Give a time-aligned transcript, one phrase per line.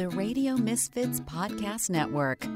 [0.00, 2.46] the Radio Misfits Podcast Network.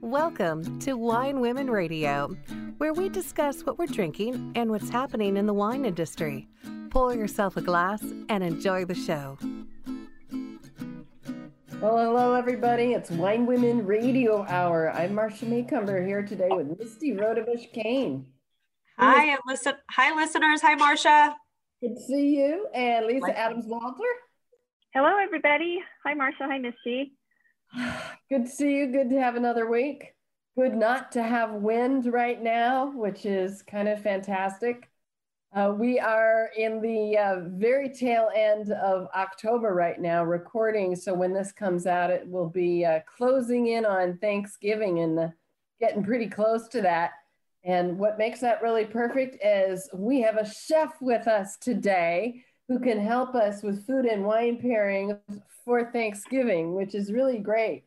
[0.00, 2.28] Welcome to Wine Women Radio,
[2.76, 6.46] where we discuss what we're drinking and what's happening in the wine industry.
[6.90, 9.36] Pour yourself a glass and enjoy the show.
[11.82, 12.92] Well, hello, everybody.
[12.92, 14.92] It's Wine Women Radio Hour.
[14.92, 18.26] I'm Marcia Macomber here today with Misty Rodovish Kane.
[18.96, 19.74] Hi, and listen.
[19.90, 20.60] Hi, listeners.
[20.62, 21.34] Hi, Marcia.
[21.82, 22.68] Good to see you.
[22.74, 24.04] And Lisa Adams Walter.
[24.94, 25.80] Hello, everybody.
[26.02, 26.44] Hi, Marcia.
[26.44, 27.12] Hi, Misty.
[28.30, 28.90] Good to see you.
[28.90, 30.14] Good to have another week.
[30.56, 34.88] Good not to have wind right now, which is kind of fantastic.
[35.54, 40.96] Uh, we are in the uh, very tail end of October right now, recording.
[40.96, 45.34] So when this comes out, it will be uh, closing in on Thanksgiving and
[45.80, 47.10] getting pretty close to that.
[47.62, 52.78] And what makes that really perfect is we have a chef with us today who
[52.78, 55.18] can help us with food and wine pairings
[55.64, 57.84] for Thanksgiving, which is really great.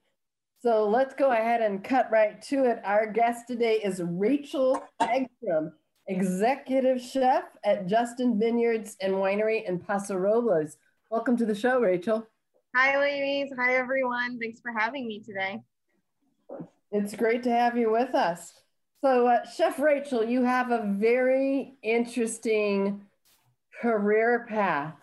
[0.62, 2.82] So let's go ahead and cut right to it.
[2.84, 5.72] Our guest today is Rachel Haggstrom,
[6.08, 10.78] executive chef at Justin Vineyards and Winery in Paso Robles.
[11.12, 12.26] Welcome to the show, Rachel.
[12.76, 13.52] Hi, ladies.
[13.60, 14.40] Hi, everyone.
[14.40, 15.62] Thanks for having me today.
[16.92, 18.54] It's great to have you with us.
[19.04, 23.02] So, uh, Chef Rachel, you have a very interesting
[23.82, 24.96] career path.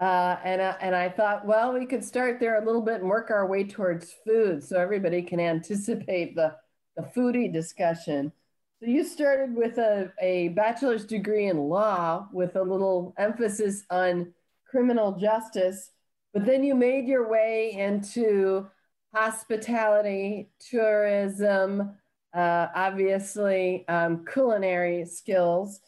[0.00, 3.08] Uh, and, uh, and I thought, well, we could start there a little bit and
[3.08, 6.54] work our way towards food so everybody can anticipate the,
[6.96, 8.32] the foodie discussion.
[8.80, 14.32] So you started with a, a bachelor's degree in law with a little emphasis on
[14.70, 15.90] criminal justice,
[16.32, 18.68] but then you made your way into
[19.12, 21.96] hospitality, tourism,
[22.36, 25.80] uh, obviously um, culinary skills.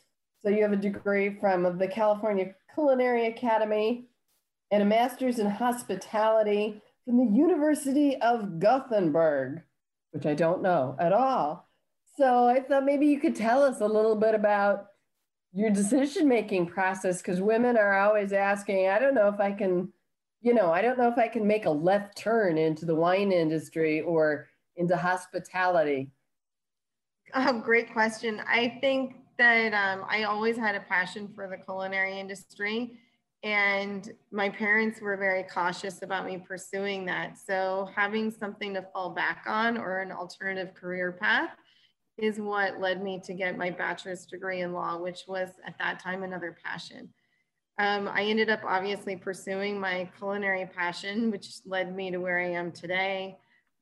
[0.43, 4.07] So you have a degree from the California Culinary Academy
[4.71, 9.63] and a master's in hospitality from the University of Gothenburg,
[10.13, 11.69] which I don't know at all.
[12.17, 14.87] So I thought maybe you could tell us a little bit about
[15.53, 19.93] your decision making process because women are always asking, I don't know if I can,
[20.41, 23.33] you know, I don't know if I can make a left turn into the wine
[23.33, 26.11] industry or into hospitality.
[27.35, 28.41] Oh, great question.
[28.47, 32.99] I think that um, I always had a passion for the culinary industry,
[33.43, 37.39] and my parents were very cautious about me pursuing that.
[37.39, 41.51] So, having something to fall back on or an alternative career path
[42.19, 46.01] is what led me to get my bachelor's degree in law, which was at that
[46.01, 47.09] time another passion.
[47.79, 52.51] Um, I ended up obviously pursuing my culinary passion, which led me to where I
[52.51, 53.39] am today.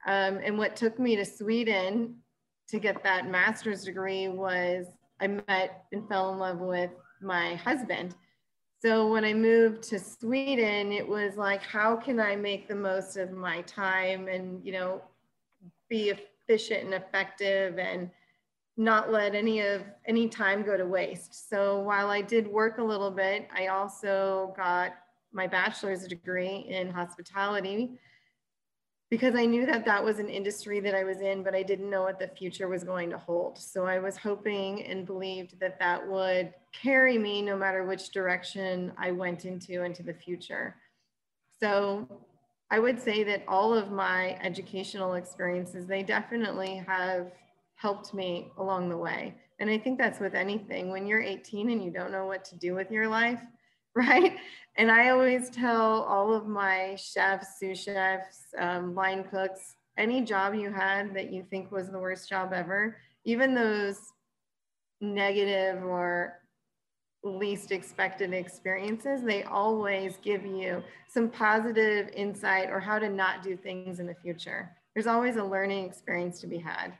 [0.06, 2.18] Um, and what took me to Sweden
[2.68, 4.86] to get that master's degree was
[5.20, 6.90] I met and fell in love with
[7.20, 8.14] my husband.
[8.80, 13.16] So when I moved to Sweden, it was like, how can I make the most
[13.16, 15.02] of my time and, you know,
[15.88, 18.10] be efficient and effective and
[18.76, 21.50] not let any of any time go to waste.
[21.50, 24.92] So while I did work a little bit, I also got
[25.32, 27.98] my bachelor's degree in hospitality
[29.10, 31.88] because I knew that that was an industry that I was in, but I didn't
[31.88, 33.58] know what the future was going to hold.
[33.58, 38.92] So I was hoping and believed that that would carry me no matter which direction
[38.98, 40.76] I went into into the future.
[41.58, 42.06] So
[42.70, 47.32] I would say that all of my educational experiences, they definitely have
[47.76, 49.34] helped me along the way.
[49.58, 50.90] And I think that's with anything.
[50.90, 53.40] When you're 18 and you don't know what to do with your life,
[53.98, 54.36] right?
[54.76, 60.54] And I always tell all of my chefs, sous chefs, um, line cooks, any job
[60.54, 63.98] you had that you think was the worst job ever, even those
[65.00, 66.38] negative or
[67.24, 73.56] least expected experiences, they always give you some positive insight or how to not do
[73.56, 74.70] things in the future.
[74.94, 76.92] There's always a learning experience to be had.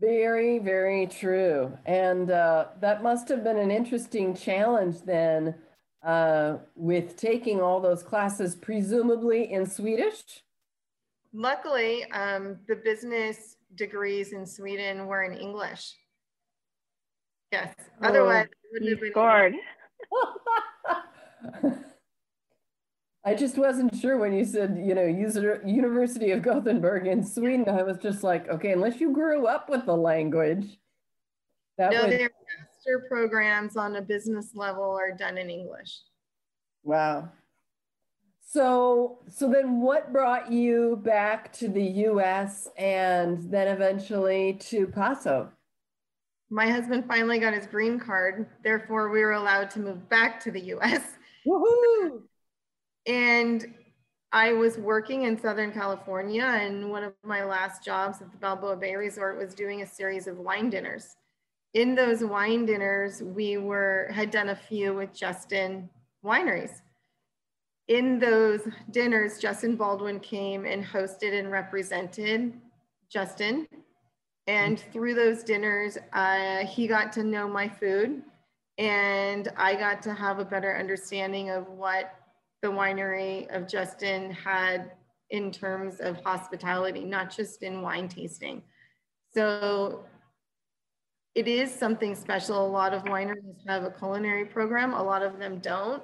[0.00, 1.76] Very, very true.
[1.86, 5.54] And uh, that must have been an interesting challenge then
[6.04, 10.42] uh, with taking all those classes, presumably in Swedish.
[11.32, 15.94] Luckily, um, the business degrees in Sweden were in English.
[17.52, 17.74] Yes.
[18.02, 19.10] Oh, Otherwise, it wouldn't have been.
[19.12, 19.54] Scored.
[23.26, 27.68] I just wasn't sure when you said, you know, University of Gothenburg in Sweden.
[27.68, 30.78] I was just like, okay, unless you grew up with the language.
[31.76, 32.12] That no, would...
[32.12, 36.02] their master programs on a business level are done in English.
[36.84, 37.30] Wow.
[38.48, 45.50] So, so then what brought you back to the US and then eventually to Paso?
[46.48, 48.46] My husband finally got his green card.
[48.62, 51.02] Therefore, we were allowed to move back to the US.
[51.44, 52.22] Woohoo!
[53.06, 53.74] And
[54.32, 58.76] I was working in Southern California, and one of my last jobs at the Balboa
[58.76, 61.16] Bay Resort was doing a series of wine dinners.
[61.74, 65.88] In those wine dinners, we were had done a few with Justin
[66.24, 66.82] wineries.
[67.88, 72.52] In those dinners, Justin Baldwin came and hosted and represented
[73.08, 73.68] Justin.
[74.48, 78.22] And through those dinners, uh, he got to know my food,
[78.78, 82.12] and I got to have a better understanding of what
[82.62, 84.92] the winery of Justin had
[85.30, 88.62] in terms of hospitality, not just in wine tasting.
[89.34, 90.04] So
[91.34, 92.64] it is something special.
[92.64, 96.02] A lot of wineries have a culinary program, a lot of them don't.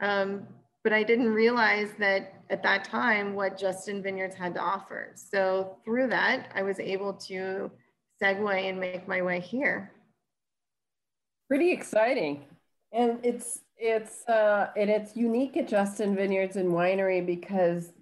[0.00, 0.46] Um,
[0.82, 5.12] but I didn't realize that at that time what Justin Vineyards had to offer.
[5.14, 7.70] So through that, I was able to
[8.22, 9.90] segue and make my way here.
[11.48, 12.44] Pretty exciting.
[12.92, 17.92] And it's it's uh, and it's unique at Justin Vineyards and Winery because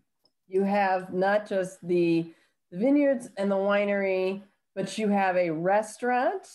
[0.48, 2.26] you have not just the
[2.72, 4.42] vineyards and the winery,
[4.74, 6.46] but you have a restaurant.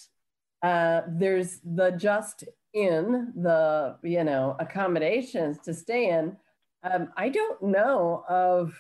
[0.62, 2.44] Uh, there's the Just
[2.74, 6.38] Inn the you know accommodations to stay in.
[6.84, 8.78] Um, I don't know of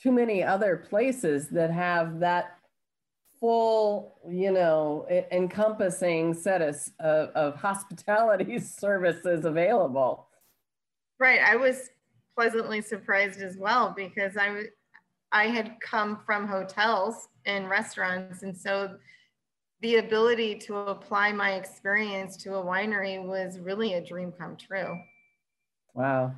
[0.00, 2.58] too many other places that have that
[3.42, 10.28] full, you know, encompassing set of, of, hospitality services available.
[11.18, 11.40] Right.
[11.40, 11.90] I was
[12.38, 14.66] pleasantly surprised as well because I,
[15.32, 18.44] I had come from hotels and restaurants.
[18.44, 18.96] And so
[19.80, 24.96] the ability to apply my experience to a winery was really a dream come true.
[25.94, 26.32] Wow.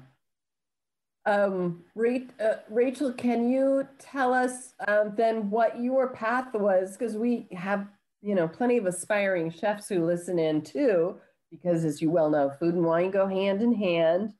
[1.27, 6.97] Um, uh, Rachel, can you tell us um, then what your path was?
[6.97, 7.87] Because we have,
[8.21, 11.17] you know, plenty of aspiring chefs who listen in too,
[11.51, 14.33] because as you well know, food and wine go hand in hand.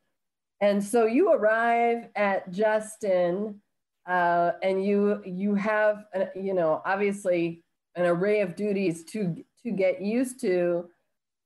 [0.61, 3.61] And so you arrive at Justin,
[4.07, 7.65] uh, and you you have, uh, you know, obviously
[7.97, 10.89] an array of duties to to get used to.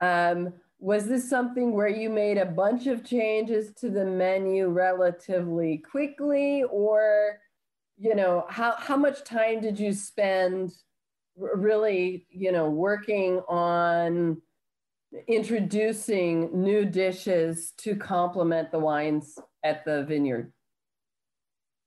[0.01, 5.79] Um, was this something where you made a bunch of changes to the menu relatively
[5.79, 6.63] quickly?
[6.65, 7.41] Or
[7.97, 10.73] you know how, how much time did you spend
[11.37, 14.41] really you know working on
[15.27, 20.53] introducing new dishes to complement the wines at the vineyard?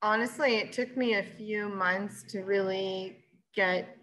[0.02, 3.18] Honestly it took me a few months to really
[3.56, 3.98] get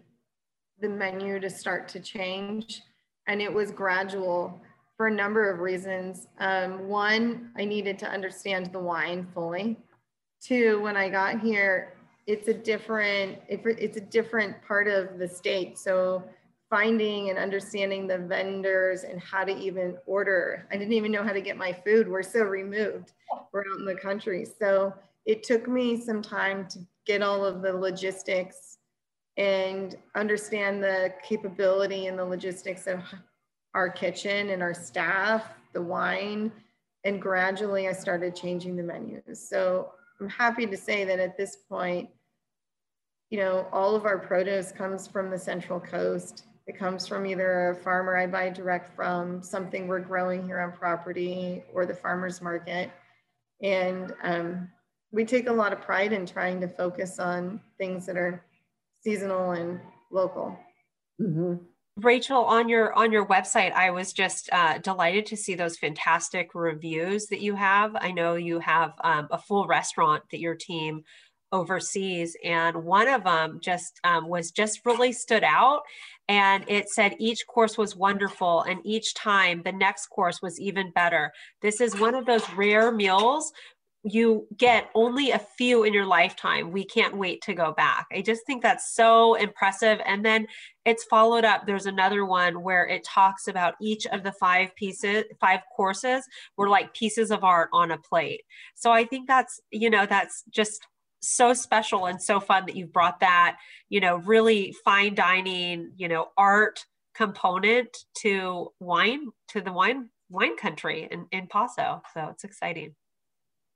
[0.79, 2.81] the menu to start to change
[3.27, 4.61] and it was gradual
[4.99, 6.27] for a number of reasons.
[6.39, 9.77] Um, one, I needed to understand the wine fully.
[10.41, 11.93] Two, when I got here,
[12.27, 15.77] it's a different it's a different part of the state.
[15.77, 16.25] So
[16.69, 20.67] finding and understanding the vendors and how to even order.
[20.69, 22.09] I didn't even know how to get my food.
[22.09, 23.13] We're so removed.
[23.53, 24.45] We're out in the country.
[24.45, 24.93] So
[25.25, 28.79] it took me some time to get all of the logistics
[29.37, 32.99] and understand the capability and the logistics of
[33.73, 36.51] our kitchen and our staff, the wine,
[37.03, 39.47] and gradually I started changing the menus.
[39.47, 42.09] So I'm happy to say that at this point,
[43.29, 46.45] you know, all of our produce comes from the Central Coast.
[46.67, 50.71] It comes from either a farmer I buy direct from, something we're growing here on
[50.71, 52.91] property, or the farmer's market.
[53.61, 54.69] And um,
[55.11, 58.43] we take a lot of pride in trying to focus on things that are
[59.01, 59.79] seasonal and
[60.11, 60.57] local.
[61.21, 61.55] Mm-hmm.
[62.03, 66.55] Rachel, on your on your website, I was just uh, delighted to see those fantastic
[66.55, 67.95] reviews that you have.
[67.95, 71.03] I know you have um, a full restaurant that your team
[71.51, 75.81] oversees, and one of them just um, was just really stood out.
[76.27, 80.91] And it said each course was wonderful, and each time the next course was even
[80.91, 81.31] better.
[81.61, 83.51] This is one of those rare meals
[84.03, 86.71] you get only a few in your lifetime.
[86.71, 88.07] We can't wait to go back.
[88.13, 89.99] I just think that's so impressive.
[90.05, 90.47] And then
[90.85, 91.65] it's followed up.
[91.65, 96.23] There's another one where it talks about each of the five pieces, five courses
[96.55, 98.41] were like pieces of art on a plate.
[98.73, 100.87] So I think that's, you know, that's just
[101.21, 103.57] so special and so fun that you've brought that,
[103.89, 107.89] you know, really fine dining, you know, art component
[108.21, 112.01] to wine, to the wine wine country in, in Paso.
[112.13, 112.95] So it's exciting.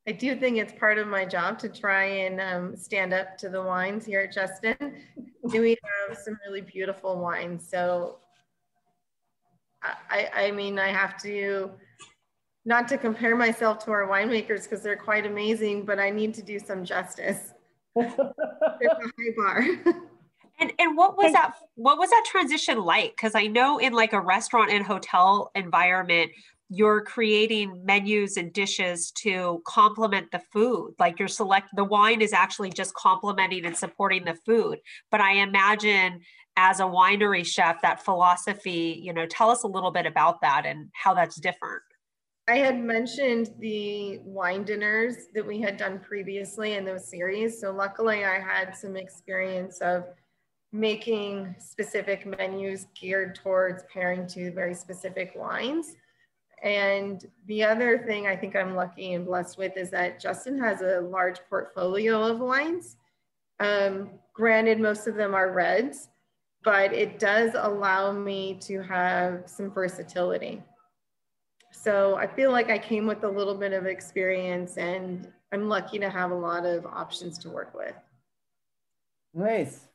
[0.07, 3.49] I do think it's part of my job to try and um, stand up to
[3.49, 4.75] the wines here at Justin.
[5.49, 7.67] Do we have some really beautiful wines.
[7.69, 8.17] So
[9.81, 11.71] I, I mean, I have to,
[12.65, 16.41] not to compare myself to our winemakers because they're quite amazing, but I need to
[16.41, 17.53] do some justice.
[17.95, 18.33] There's a
[18.83, 19.65] high bar.
[20.59, 23.15] And and what was that what was that transition like?
[23.15, 26.31] Because I know in like a restaurant and hotel environment,
[26.73, 30.95] you're creating menus and dishes to complement the food.
[30.97, 34.79] Like you're select the wine is actually just complementing and supporting the food.
[35.11, 36.21] But i imagine
[36.57, 40.65] as a winery chef that philosophy you know tell us a little bit about that
[40.65, 41.83] and how that's different.
[42.47, 47.61] I had mentioned the wine dinners that we had done previously in those series.
[47.61, 50.05] So luckily i had some experience of
[50.71, 55.95] making specific menus geared towards pairing to very specific wines
[56.63, 60.81] and the other thing I think I'm lucky and blessed with is that Justin has
[60.81, 62.95] a large portfolio of wines.
[63.59, 66.07] Um, granted, most of them are reds,
[66.63, 70.63] but it does allow me to have some versatility.
[71.73, 75.99] So I feel like I came with a little bit of experience and I'm lucky
[75.99, 77.95] to have a lot of options to work with.
[79.33, 79.89] Nice.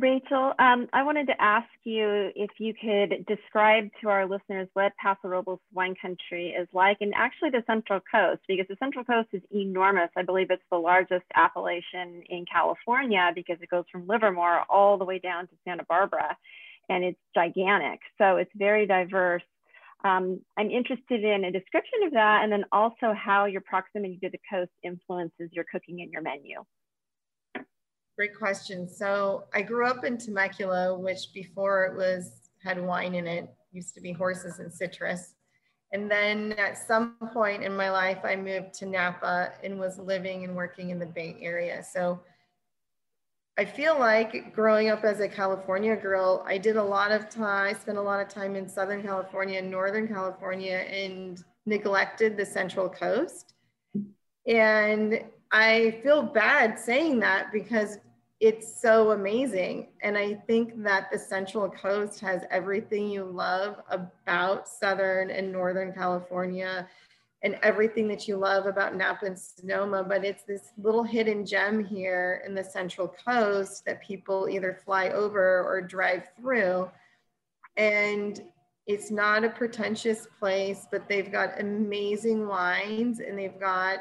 [0.00, 4.92] Rachel, um, I wanted to ask you if you could describe to our listeners what
[4.96, 9.28] Paso Robles wine country is like, and actually the Central Coast, because the Central Coast
[9.32, 10.10] is enormous.
[10.16, 15.04] I believe it's the largest appellation in California because it goes from Livermore all the
[15.04, 16.36] way down to Santa Barbara,
[16.88, 18.00] and it's gigantic.
[18.18, 19.42] So it's very diverse.
[20.04, 24.30] Um, I'm interested in a description of that, and then also how your proximity to
[24.30, 26.62] the coast influences your cooking and your menu.
[28.18, 28.88] Great question.
[28.88, 33.94] So I grew up in Temecula, which before it was had wine in it, used
[33.94, 35.34] to be horses and citrus.
[35.92, 40.42] And then at some point in my life, I moved to Napa and was living
[40.42, 41.84] and working in the Bay Area.
[41.84, 42.18] So
[43.56, 47.68] I feel like growing up as a California girl, I did a lot of time,
[47.68, 52.44] I spent a lot of time in Southern California and Northern California and neglected the
[52.44, 53.54] Central Coast.
[54.48, 55.22] And
[55.52, 57.98] I feel bad saying that because
[58.40, 59.88] it's so amazing.
[60.02, 65.92] And I think that the Central Coast has everything you love about Southern and Northern
[65.92, 66.88] California
[67.42, 70.04] and everything that you love about Napa and Sonoma.
[70.04, 75.08] But it's this little hidden gem here in the Central Coast that people either fly
[75.08, 76.88] over or drive through.
[77.76, 78.40] And
[78.86, 83.98] it's not a pretentious place, but they've got amazing wines and they've got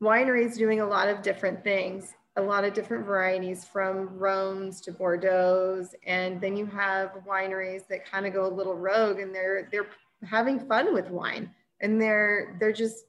[0.00, 4.92] wineries doing a lot of different things a lot of different varieties from Rhones to
[4.92, 5.94] Bordeaux's.
[6.06, 9.86] And then you have wineries that kind of go a little rogue and they're, they're
[10.24, 11.50] having fun with wine
[11.80, 13.06] and they're, they're just,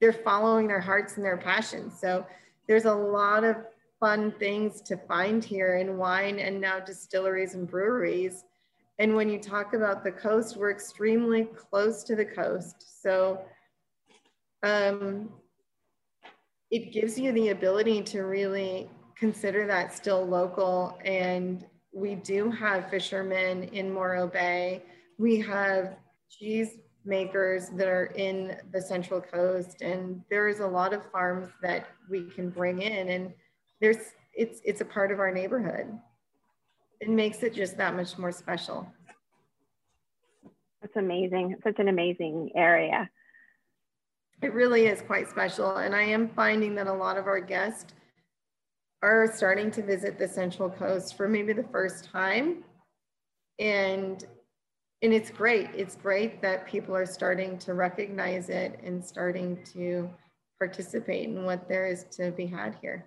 [0.00, 1.98] they're following their hearts and their passions.
[1.98, 2.24] So
[2.68, 3.56] there's a lot of
[3.98, 8.44] fun things to find here in wine and now distilleries and breweries.
[9.00, 13.02] And when you talk about the coast, we're extremely close to the coast.
[13.02, 13.40] So
[14.62, 15.30] um,
[16.70, 20.98] it gives you the ability to really consider that still local.
[21.04, 24.82] And we do have fishermen in Morro Bay.
[25.18, 25.96] We have
[26.30, 31.86] cheese makers that are in the Central Coast, and there's a lot of farms that
[32.10, 33.08] we can bring in.
[33.08, 33.32] And
[33.80, 35.98] there's it's it's a part of our neighborhood.
[37.00, 38.86] It makes it just that much more special.
[40.82, 41.56] That's amazing.
[41.64, 43.08] Such an amazing area
[44.42, 45.76] it really is quite special.
[45.76, 47.92] And I am finding that a lot of our guests
[49.02, 52.64] are starting to visit the Central Coast for maybe the first time.
[53.58, 54.24] And
[55.00, 55.68] and it's great.
[55.76, 60.10] It's great that people are starting to recognize it and starting to
[60.58, 63.06] participate in what there is to be had here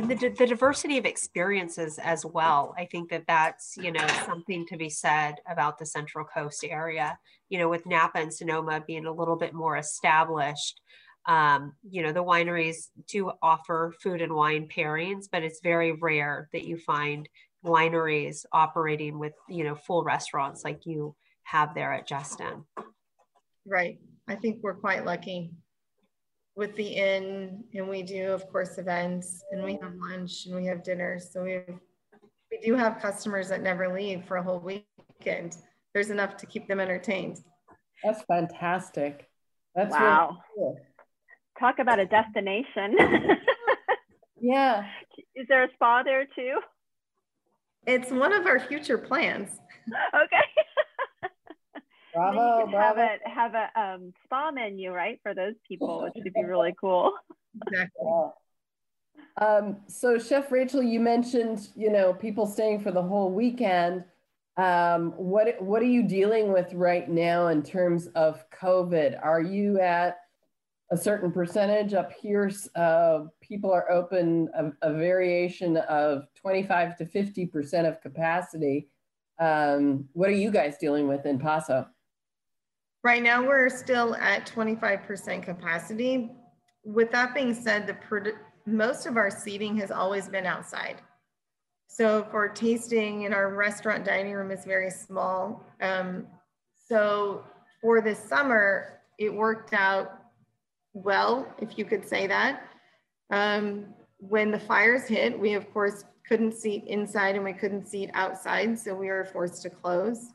[0.00, 2.74] and the, the diversity of experiences as well.
[2.78, 7.18] I think that that's you know something to be said about the central coast area
[7.48, 10.80] you know with napa and sonoma being a little bit more established.
[11.26, 16.48] Um, you know the wineries do offer food and wine pairings but it's very rare
[16.52, 17.28] that you find
[17.64, 22.64] wineries operating with you know full restaurants like you have there at justin.
[23.66, 23.98] Right.
[24.26, 25.50] I think we're quite lucky
[26.60, 30.66] with the inn and we do of course events and we have lunch and we
[30.66, 31.18] have dinner.
[31.18, 31.62] So we
[32.50, 35.56] we do have customers that never leave for a whole weekend.
[35.94, 37.38] There's enough to keep them entertained.
[38.04, 39.26] That's fantastic.
[39.74, 40.28] That's wow.
[40.28, 40.80] really cool.
[41.58, 42.96] talk about a destination.
[44.42, 44.86] Yeah.
[45.36, 46.60] Is there a spa there too?
[47.86, 49.50] It's one of our future plans.
[50.14, 50.69] Okay
[52.14, 52.76] Bravo, bravo.
[52.78, 56.74] Have a have a um, spa menu, right, for those people, which would be really
[56.80, 57.12] cool.
[57.68, 58.06] Exactly.
[59.40, 64.04] Um, so, Chef Rachel, you mentioned you know people staying for the whole weekend.
[64.56, 69.18] Um, what what are you dealing with right now in terms of COVID?
[69.22, 70.18] Are you at
[70.90, 72.50] a certain percentage up here?
[72.74, 78.88] Uh, people are open a, a variation of 25 to 50 percent of capacity.
[79.38, 81.86] Um, what are you guys dealing with in Paso?
[83.02, 86.30] Right now, we're still at 25% capacity.
[86.84, 88.34] With that being said, the
[88.66, 90.96] most of our seating has always been outside.
[91.88, 95.64] So for tasting in our restaurant dining room is very small.
[95.80, 96.26] Um,
[96.88, 97.44] so
[97.80, 100.20] for this summer, it worked out
[100.92, 102.62] well, if you could say that.
[103.30, 103.86] Um,
[104.18, 108.78] when the fires hit, we of course couldn't seat inside and we couldn't seat outside,
[108.78, 110.28] so we were forced to close.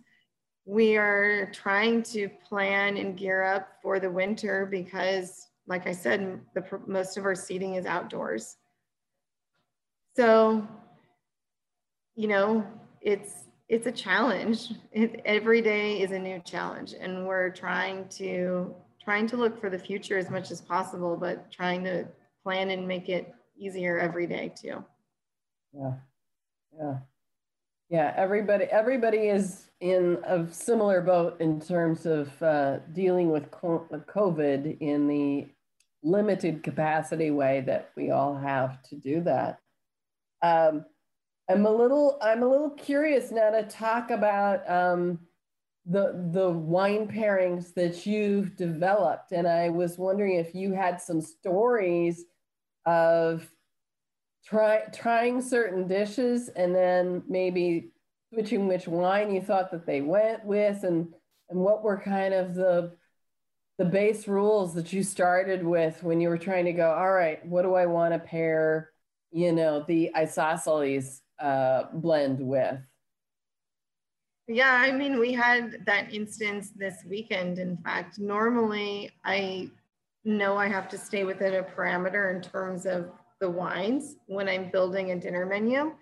[0.66, 6.40] We are trying to plan and gear up for the winter because, like I said,
[6.56, 8.58] the, most of our seating is outdoors.
[10.16, 10.68] So,
[12.16, 12.66] you know,
[13.02, 14.74] it's it's a challenge.
[14.92, 19.70] It, every day is a new challenge, and we're trying to trying to look for
[19.70, 22.08] the future as much as possible, but trying to
[22.44, 24.84] plan and make it easier every day too.
[25.74, 25.94] Yeah,
[26.78, 26.98] yeah,
[27.90, 28.14] yeah.
[28.16, 35.08] Everybody, everybody is in a similar boat in terms of uh, dealing with COVID in
[35.08, 35.48] the
[36.04, 39.60] limited capacity way that we all have to do that.
[40.42, 40.86] Um,
[41.50, 45.20] I'm a little, I'm a little curious now to talk about um,
[45.86, 51.22] the the wine pairings that you've developed, and I was wondering if you had some
[51.22, 52.26] stories
[52.88, 53.48] of
[54.46, 57.92] try, trying certain dishes and then maybe
[58.34, 61.08] switching which wine you thought that they went with and
[61.50, 62.92] and what were kind of the
[63.78, 67.46] the base rules that you started with when you were trying to go all right
[67.46, 68.90] what do i want to pair
[69.32, 72.80] you know the isosceles uh, blend with?
[74.48, 77.60] Yeah i mean we had that instance this weekend.
[77.60, 79.70] In fact normally i
[80.24, 83.12] know i have to stay within a parameter in terms of
[83.46, 85.94] the wines when I'm building a dinner menu.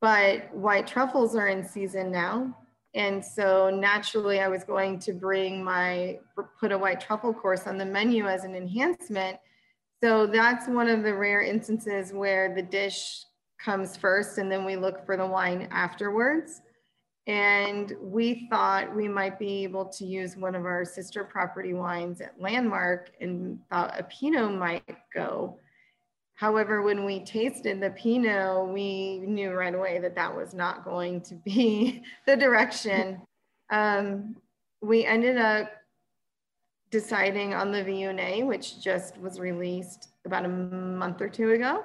[0.00, 2.56] But white truffles are in season now.
[2.94, 6.18] And so naturally, I was going to bring my,
[6.58, 9.38] put a white truffle course on the menu as an enhancement.
[10.02, 13.22] So that's one of the rare instances where the dish
[13.64, 16.62] comes first and then we look for the wine afterwards.
[17.28, 22.20] And we thought we might be able to use one of our sister property wines
[22.20, 25.58] at Landmark and thought a Pinot might go.
[26.36, 31.22] However, when we tasted the Pinot, we knew right away that that was not going
[31.22, 33.22] to be the direction.
[33.70, 34.36] Um,
[34.82, 35.70] we ended up
[36.90, 41.84] deciding on the Viognier, which just was released about a month or two ago.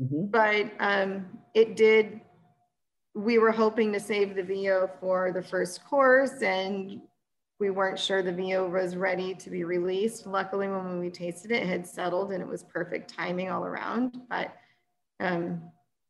[0.00, 0.26] Mm-hmm.
[0.26, 2.22] But um, it did,
[3.14, 7.02] we were hoping to save the VO for the first course and
[7.62, 10.26] we weren't sure the VO was ready to be released.
[10.26, 14.20] Luckily, when we tasted it, it had settled and it was perfect timing all around.
[14.28, 14.52] But
[15.20, 15.62] um,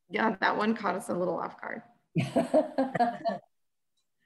[0.08, 1.82] yeah, that one caught us a little off guard.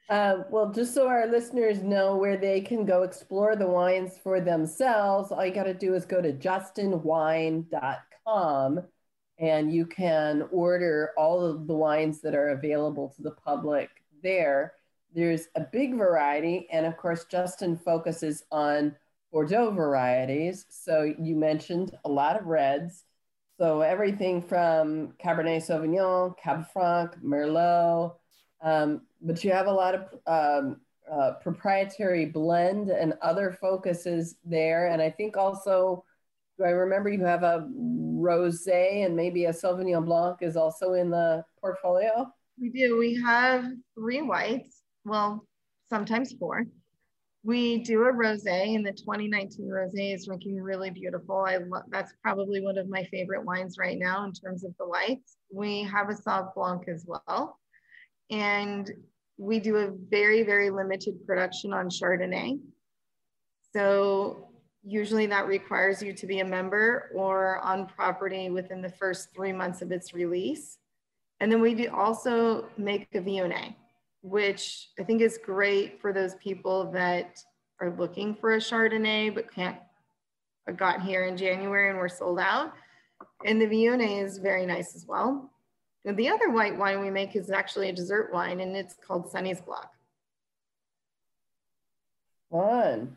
[0.08, 4.40] uh, well, just so our listeners know where they can go explore the wines for
[4.40, 8.82] themselves, all you got to do is go to justinwine.com
[9.40, 13.90] and you can order all of the wines that are available to the public
[14.22, 14.74] there.
[15.16, 16.68] There's a big variety.
[16.70, 18.94] And of course, Justin focuses on
[19.32, 20.66] Bordeaux varieties.
[20.68, 23.04] So you mentioned a lot of reds.
[23.58, 28.14] So everything from Cabernet Sauvignon, Cab Franc, Merlot,
[28.62, 34.88] um, but you have a lot of um, uh, proprietary blend and other focuses there.
[34.88, 36.04] And I think also,
[36.58, 41.08] do I remember you have a rosé and maybe a Sauvignon Blanc is also in
[41.08, 42.30] the portfolio?
[42.60, 42.98] We do.
[42.98, 44.75] We have three whites
[45.06, 45.46] well,
[45.88, 46.66] sometimes four.
[47.44, 51.44] We do a rosé, and the 2019 rosé is looking really beautiful.
[51.46, 54.86] I love that's probably one of my favorite wines right now in terms of the
[54.86, 55.36] whites.
[55.52, 57.58] We have a Sauv Blanc as well,
[58.30, 58.90] and
[59.38, 62.58] we do a very very limited production on Chardonnay.
[63.72, 64.48] So
[64.82, 69.52] usually that requires you to be a member or on property within the first three
[69.52, 70.78] months of its release.
[71.38, 73.74] And then we do also make a Viognier
[74.26, 77.38] which I think is great for those people that
[77.80, 79.78] are looking for a Chardonnay but can't
[80.68, 82.72] uh, got here in January and we're sold out.
[83.44, 85.50] And the Viognier is very nice as well.
[86.04, 89.30] And the other white wine we make is actually a dessert wine and it's called
[89.30, 89.90] Sunny's Block.
[92.50, 93.16] Fun.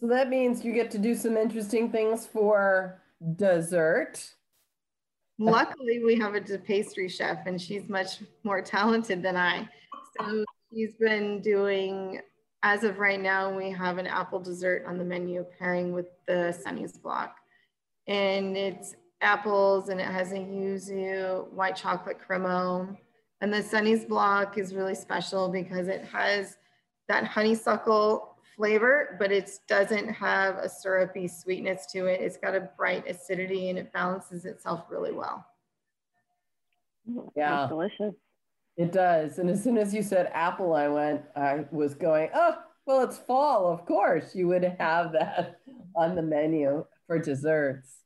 [0.00, 3.00] So that means you get to do some interesting things for
[3.36, 4.34] dessert.
[5.38, 9.68] Luckily, we have a pastry chef and she's much more talented than I.
[10.18, 12.20] So she's been doing,
[12.62, 16.52] as of right now, we have an apple dessert on the menu pairing with the
[16.52, 17.36] Sunny's block.
[18.06, 22.96] And it's apples and it has a yuzu, white chocolate crémeux.
[23.40, 26.56] And the Sunny's block is really special because it has
[27.08, 32.20] that honeysuckle flavor, but it doesn't have a syrupy sweetness to it.
[32.20, 35.44] It's got a bright acidity and it balances itself really well.
[37.36, 37.66] Yeah.
[37.68, 38.14] delicious.
[38.76, 39.38] It does.
[39.38, 42.56] And as soon as you said apple, I went, I was going, oh,
[42.86, 43.72] well, it's fall.
[43.72, 45.60] Of course, you would have that
[45.96, 47.98] on the menu for desserts.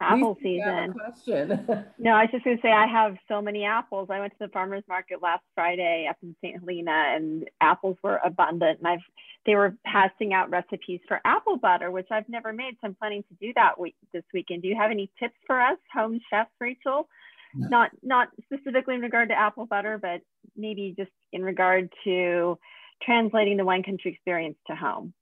[0.00, 0.92] Apple season.
[0.92, 1.48] question.
[1.98, 4.08] no, I was just going to say I have so many apples.
[4.10, 6.58] I went to the farmers market last Friday up in St.
[6.58, 8.78] Helena, and apples were abundant.
[8.78, 9.00] And I've
[9.44, 12.74] they were passing out recipes for apple butter, which I've never made.
[12.74, 14.62] So I'm planning to do that week this weekend.
[14.62, 17.08] Do you have any tips for us, home chefs, Rachel?
[17.54, 20.20] Not not specifically in regard to apple butter, but
[20.56, 22.58] maybe just in regard to
[23.02, 25.12] translating the wine country experience to home.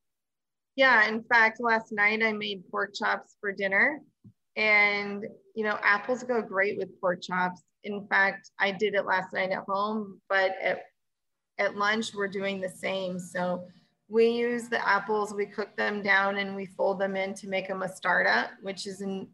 [0.76, 4.00] Yeah, in fact, last night I made pork chops for dinner.
[4.56, 7.62] And, you know, apples go great with pork chops.
[7.84, 10.82] In fact, I did it last night at home, but at,
[11.58, 13.18] at lunch, we're doing the same.
[13.18, 13.64] So
[14.08, 17.70] we use the apples, we cook them down and we fold them in to make
[17.70, 19.26] a mostarda, which is a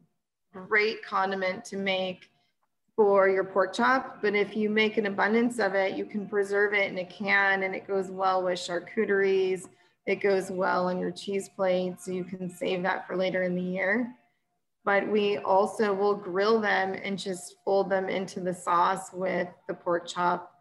[0.53, 2.29] great condiment to make
[2.97, 4.23] for your pork chop.
[4.23, 7.63] But if you make an abundance of it, you can preserve it in a can
[7.63, 9.69] and it goes well with charcuteries.
[10.07, 12.01] It goes well on your cheese plate.
[12.01, 14.15] So you can save that for later in the year.
[14.85, 19.75] But we also will grill them and just fold them into the sauce with the
[19.75, 20.53] pork chop.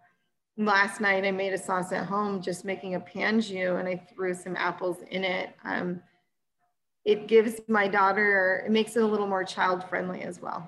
[0.58, 4.04] Last night I made a sauce at home, just making a pan jus and I
[4.14, 5.56] threw some apples in it.
[5.64, 6.02] Um,
[7.06, 10.68] it gives my daughter, it makes it a little more child friendly as well.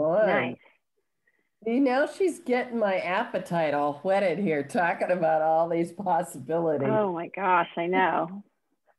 [0.00, 0.24] Boy.
[0.26, 0.56] Nice.
[1.62, 6.88] See, now she's getting my appetite all whetted here, talking about all these possibilities.
[6.90, 8.42] Oh my gosh, I know.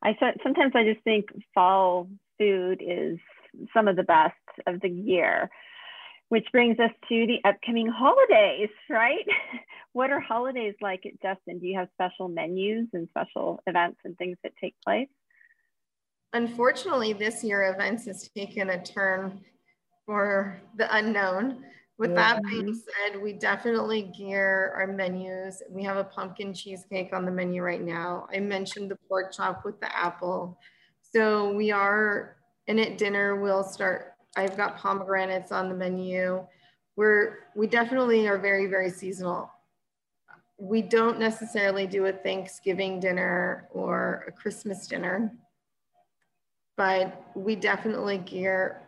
[0.03, 3.17] I sometimes I just think fall food is
[3.73, 4.35] some of the best
[4.67, 5.49] of the year,
[6.29, 9.25] which brings us to the upcoming holidays, right?
[9.93, 11.57] what are holidays like at Justin?
[11.57, 15.09] Do you have special menus and special events and things that take place?
[16.33, 19.41] Unfortunately, this year events has taken a turn
[20.05, 21.63] for the unknown.
[21.97, 25.61] With that being said, we definitely gear our menus.
[25.69, 28.27] We have a pumpkin cheesecake on the menu right now.
[28.33, 30.57] I mentioned the pork chop with the apple.
[31.01, 32.37] So we are,
[32.67, 36.43] and at dinner, we'll start, I've got pomegranates on the menu.
[36.95, 39.51] We're, we definitely are very, very seasonal.
[40.57, 45.31] We don't necessarily do a Thanksgiving dinner or a Christmas dinner,
[46.77, 48.80] but we definitely gear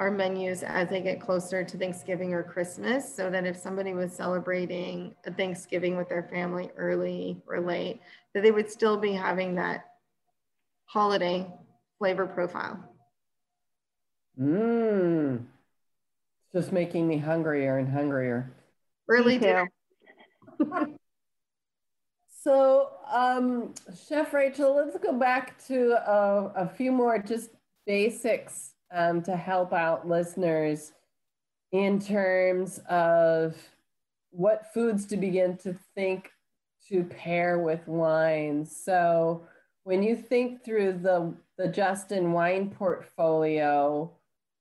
[0.00, 4.14] our menus as they get closer to Thanksgiving or Christmas so that if somebody was
[4.14, 8.00] celebrating a Thanksgiving with their family early or late,
[8.32, 9.84] that they would still be having that
[10.86, 11.46] holiday
[11.98, 12.82] flavor profile.
[14.40, 15.44] Mmm.
[16.54, 18.50] Just making me hungrier and hungrier.
[19.06, 19.70] Early dinner.
[22.42, 23.74] so, um,
[24.08, 27.50] Chef Rachel, let's go back to uh, a few more just
[27.86, 30.92] basics um, to help out listeners
[31.72, 33.54] in terms of
[34.30, 36.30] what foods to begin to think
[36.88, 38.76] to pair with wines.
[38.84, 39.46] So
[39.84, 44.10] when you think through the, the Justin wine portfolio,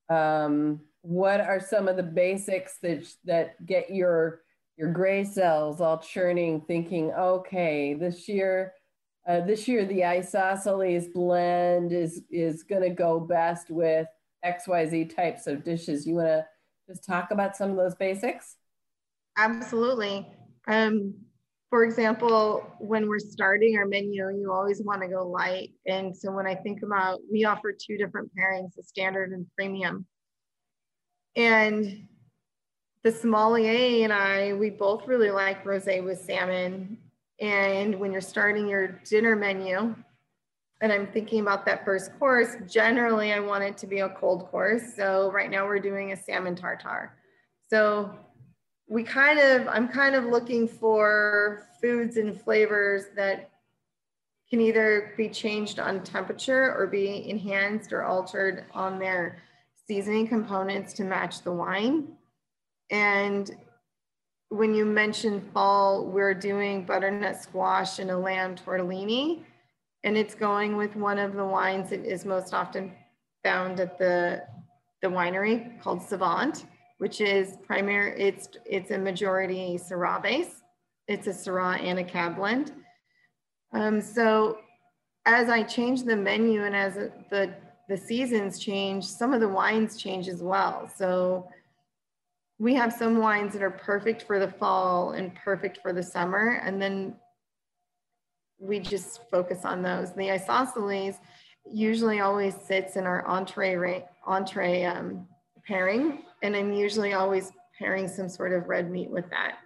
[0.10, 4.42] um, what are some of the basics that, that get your,
[4.78, 8.74] your gray cells all churning, thinking, okay, this year,
[9.28, 14.08] uh, this year the isosceles blend is, is going to go best with
[14.46, 16.06] XYZ types of dishes.
[16.08, 16.46] You want to
[16.88, 18.56] just talk about some of those basics?
[19.38, 20.28] Absolutely.
[20.68, 21.14] Um,
[21.70, 25.72] for example, when we're starting our menu, you always want to go light.
[25.86, 30.08] And so when I think about, we offer two different pairings, the standard and premium.
[31.36, 32.08] And
[33.04, 36.98] the sommelier and I, we both really like rosé with salmon.
[37.40, 39.96] And when you're starting your dinner menu,
[40.82, 44.48] and I'm thinking about that first course, generally I want it to be a cold
[44.50, 44.96] course.
[44.96, 47.18] So right now we're doing a salmon tartare.
[47.68, 48.12] So
[48.88, 53.50] we kind of, I'm kind of looking for foods and flavors that
[54.50, 59.38] can either be changed on temperature or be enhanced or altered on their
[59.86, 62.08] seasoning components to match the wine.
[62.90, 63.52] And
[64.48, 69.44] when you mentioned fall, we're doing butternut squash and a lamb tortellini
[70.04, 72.94] and it's going with one of the wines that is most often
[73.44, 74.44] found at the
[75.02, 76.66] the winery called Savant,
[76.98, 78.20] which is primary.
[78.22, 80.62] It's it's a majority Syrah base.
[81.08, 82.74] It's a Syrah and a Cab blend.
[83.74, 84.60] Um, so
[85.26, 87.54] as I change the menu and as the
[87.88, 90.92] the seasons change, some of the wines change as well.
[90.96, 91.50] So
[92.60, 96.62] we have some wines that are perfect for the fall and perfect for the summer,
[96.64, 97.16] and then
[98.60, 100.14] we just focus on those.
[100.14, 101.16] The isosceles
[101.66, 105.28] usually always sits in our entree entree um,
[105.66, 109.58] pairing, and I'm usually always pairing some sort of red meat with that.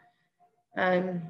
[0.77, 1.21] Um,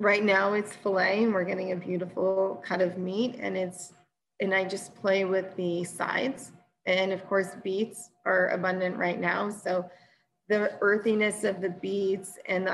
[0.00, 3.92] right now it's filet and we're getting a beautiful cut of meat and it's
[4.40, 6.52] and I just play with the sides.
[6.86, 9.50] And of course, beets are abundant right now.
[9.50, 9.90] So
[10.48, 12.70] the earthiness of the beets and the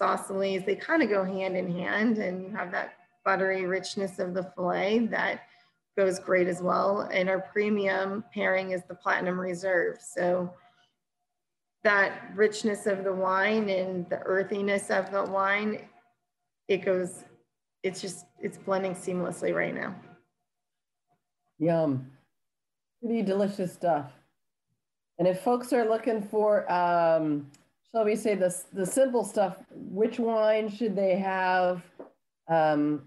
[0.00, 4.34] isosceles, they kind of go hand in hand and you have that buttery richness of
[4.34, 5.42] the filet that
[5.96, 7.08] goes great as well.
[7.12, 9.98] And our premium pairing is the Platinum Reserve.
[10.00, 10.52] So
[11.82, 15.80] that richness of the wine and the earthiness of the wine,
[16.68, 17.24] it goes,
[17.82, 19.94] it's just, it's blending seamlessly right now.
[21.58, 22.10] Yum.
[23.00, 24.10] Pretty delicious stuff.
[25.18, 27.50] And if folks are looking for, um,
[27.96, 31.82] shall we say, the, the simple stuff, which wine should they have
[32.46, 33.00] um,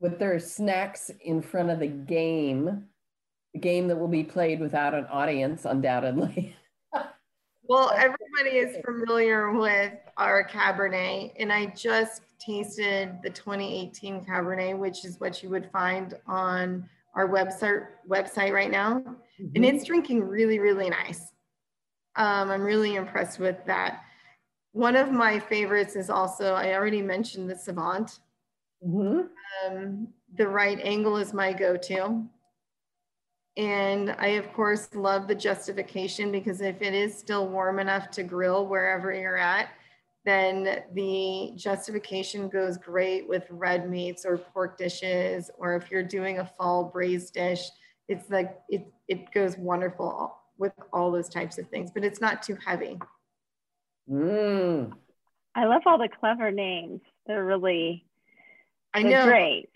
[0.00, 2.86] with their snacks in front of the game?
[3.52, 6.56] The game that will be played without an audience, undoubtedly.
[7.64, 15.04] well, everybody is familiar with our Cabernet, and I just tasted the 2018 Cabernet, which
[15.04, 19.48] is what you would find on our website website right now, mm-hmm.
[19.54, 21.20] and it's drinking really, really nice.
[22.16, 24.04] Um, I'm really impressed with that.
[24.72, 28.20] One of my favorites is also, I already mentioned the Savant.
[28.86, 29.20] Mm-hmm.
[29.66, 32.24] Um, the right angle is my go-to.
[33.56, 38.22] And I, of course, love the justification because if it is still warm enough to
[38.22, 39.70] grill wherever you're at,
[40.24, 46.38] then the justification goes great with red meats or pork dishes, or if you're doing
[46.38, 47.68] a fall braised dish,
[48.08, 52.42] it's like it, it goes wonderful with all those types of things, but it's not
[52.42, 52.98] too heavy.
[54.08, 54.92] Mm.
[55.54, 57.00] I love all the clever names.
[57.26, 58.04] They're really
[58.94, 59.68] I know great.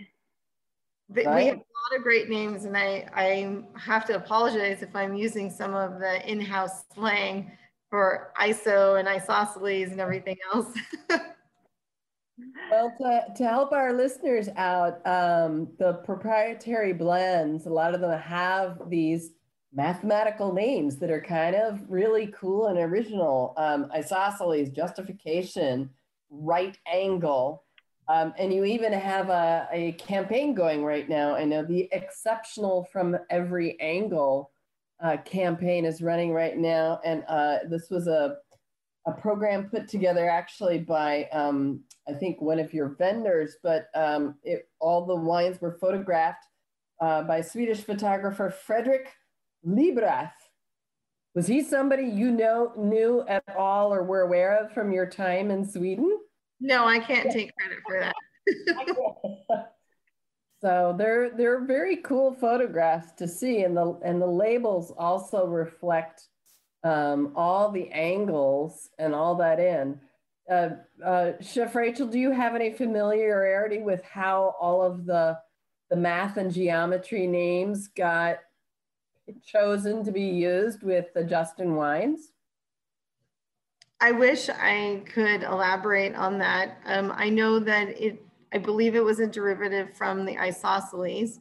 [1.08, 1.26] right?
[1.26, 5.14] We have a lot of great names, and I, I have to apologize if I'm
[5.14, 7.52] using some of the in-house slang
[7.90, 10.66] for ISO and isosceles and everything else.
[12.70, 18.18] well, to, to help our listeners out, um, the proprietary blends, a lot of them
[18.18, 19.30] have these
[19.74, 23.54] mathematical names that are kind of really cool and original.
[23.56, 25.90] Um, isosceles, justification,
[26.30, 27.64] right angle.
[28.08, 31.34] Um, and you even have a, a campaign going right now.
[31.34, 34.52] I know the exceptional from every angle
[35.02, 37.00] uh, campaign is running right now.
[37.04, 38.36] And uh, this was a,
[39.06, 44.36] a program put together actually by, um, I think, one of your vendors, but um,
[44.44, 46.44] it, all the wines were photographed
[47.00, 49.08] uh, by Swedish photographer Fredrik
[49.66, 50.32] Lieberath.
[51.34, 55.50] Was he somebody you know knew at all or were aware of from your time
[55.50, 56.18] in Sweden?
[56.60, 58.14] No, I can't take credit for that.
[60.64, 66.22] So they're they're very cool photographs to see, and the and the labels also reflect
[66.82, 70.00] um, all the angles and all that in.
[70.50, 70.70] Uh,
[71.04, 75.38] uh, Chef Rachel, do you have any familiarity with how all of the
[75.90, 78.38] the math and geometry names got
[79.44, 82.32] chosen to be used with the Justin wines?
[84.00, 86.78] I wish I could elaborate on that.
[86.84, 88.20] Um, I know that it
[88.52, 91.40] I believe it was a derivative from the isosceles.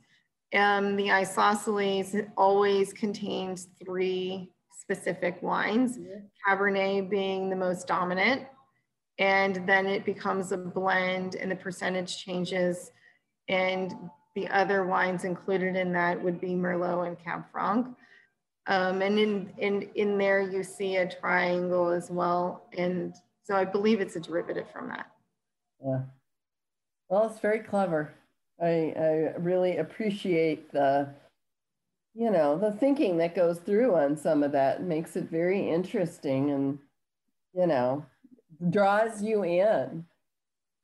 [0.54, 6.00] Um, the isosceles always contains three specific wines,
[6.46, 8.48] Cabernet being the most dominant,
[9.20, 12.92] and then it becomes a blend and the percentage changes.
[13.48, 13.94] And
[14.36, 17.88] the other wines included in that would be Merlot and Cab Franc.
[18.68, 22.68] Um, and in, in, in there you see a triangle as well.
[22.78, 25.08] And so I believe it's a derivative from that.
[25.86, 26.02] Yeah.
[27.10, 28.14] Well, it's very clever.
[28.62, 31.10] I, I really appreciate the,
[32.14, 36.52] you know, the thinking that goes through on some of that makes it very interesting
[36.52, 36.80] and,
[37.54, 38.06] you know,
[38.70, 40.06] draws you in.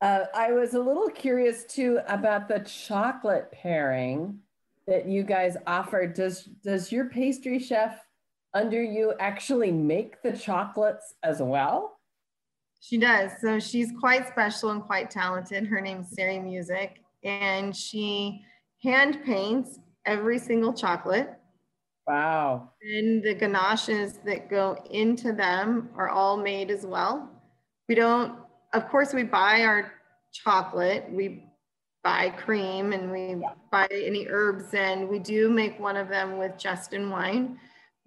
[0.01, 4.39] Uh, I was a little curious too about the chocolate pairing
[4.87, 6.07] that you guys offer.
[6.07, 7.99] Does does your pastry chef
[8.53, 11.99] under you actually make the chocolates as well?
[12.81, 13.31] She does.
[13.41, 15.67] So she's quite special and quite talented.
[15.67, 18.41] Her name's Sari Music, and she
[18.81, 21.29] hand paints every single chocolate.
[22.07, 22.71] Wow.
[22.81, 27.29] And the ganaches that go into them are all made as well.
[27.87, 28.38] We don't,
[28.73, 29.91] of course, we buy our
[30.31, 31.45] chocolate, we
[32.03, 36.57] buy cream, and we buy any herbs, and we do make one of them with
[36.57, 37.59] Justin wine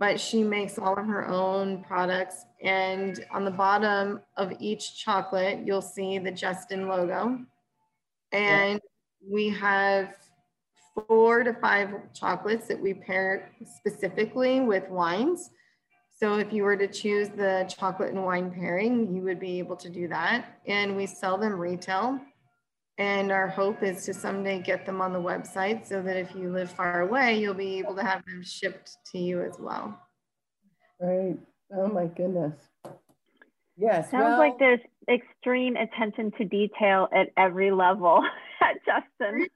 [0.03, 2.44] but she makes all of her own products.
[2.61, 7.38] And on the bottom of each chocolate, you'll see the Justin logo.
[8.33, 8.81] And
[9.25, 10.16] we have
[11.07, 15.51] four to five chocolates that we pair specifically with wines.
[16.22, 19.74] So if you were to choose the chocolate and wine pairing, you would be able
[19.74, 20.61] to do that.
[20.68, 22.20] And we sell them retail.
[22.96, 26.52] And our hope is to someday get them on the website so that if you
[26.52, 30.00] live far away, you'll be able to have them shipped to you as well.
[31.00, 31.40] Right.
[31.76, 32.54] Oh my goodness.
[33.76, 34.12] Yes.
[34.12, 34.78] Sounds well, like there's
[35.11, 38.22] extreme attention to detail at every level
[38.61, 39.48] at Justin.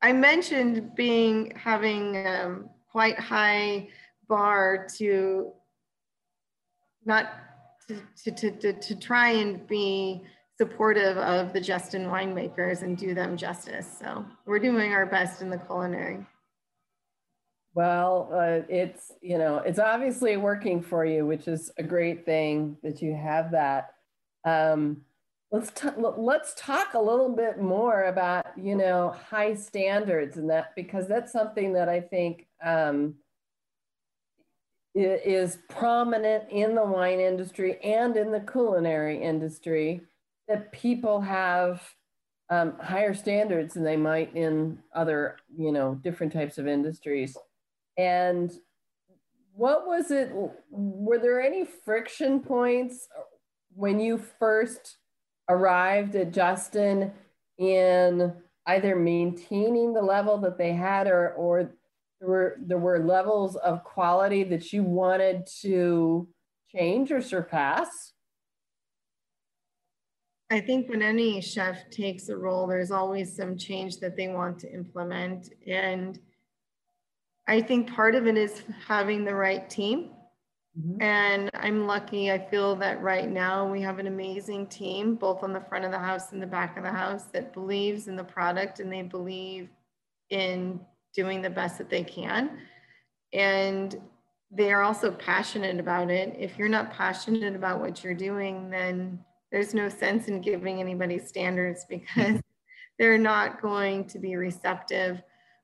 [0.00, 3.88] I mentioned being having um, quite high
[4.28, 5.52] bar to
[7.04, 7.32] not
[7.88, 10.22] to, to, to, to try and be
[10.58, 13.96] supportive of the Justin winemakers and do them justice.
[13.98, 16.26] So we're doing our best in the culinary.
[17.74, 22.76] Well, uh, it's, you know, it's obviously working for you, which is a great thing
[22.82, 23.94] that you have that.
[24.44, 25.02] Um,
[25.52, 30.74] let's, t- let's talk a little bit more about, you know, high standards and that,
[30.74, 33.14] because that's something that I think um,
[34.98, 40.00] is prominent in the wine industry and in the culinary industry
[40.48, 41.82] that people have
[42.50, 47.36] um, higher standards than they might in other, you know, different types of industries.
[47.98, 48.50] And
[49.52, 50.30] what was it?
[50.70, 53.08] Were there any friction points
[53.74, 54.96] when you first
[55.48, 57.12] arrived at Justin
[57.58, 58.32] in
[58.66, 61.72] either maintaining the level that they had or, or
[62.20, 66.28] there were there were levels of quality that you wanted to
[66.74, 68.12] change or surpass?
[70.50, 74.58] I think when any chef takes a role, there's always some change that they want
[74.60, 75.52] to implement.
[75.66, 76.18] And
[77.46, 80.10] I think part of it is having the right team.
[80.78, 81.02] Mm-hmm.
[81.02, 85.52] And I'm lucky, I feel that right now we have an amazing team, both on
[85.52, 88.24] the front of the house and the back of the house, that believes in the
[88.24, 89.68] product and they believe
[90.30, 90.80] in
[91.18, 92.48] doing the best that they can.
[93.32, 94.00] And
[94.52, 96.36] they are also passionate about it.
[96.38, 99.18] If you're not passionate about what you're doing, then
[99.50, 102.40] there's no sense in giving anybody standards because
[103.00, 105.20] they're not going to be receptive.